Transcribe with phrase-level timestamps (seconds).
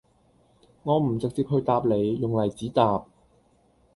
[0.81, 3.05] 我唔直接去答你,用例子答